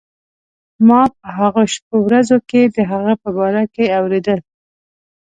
ما 0.87 1.01
په 1.17 1.27
هغو 1.37 1.63
شپو 1.73 1.95
ورځو 2.05 2.37
کې 2.49 2.61
د 2.75 2.77
هغه 2.91 3.13
په 3.21 3.29
باره 3.37 3.63
کې 3.73 3.85
اورېدل. 3.99 4.39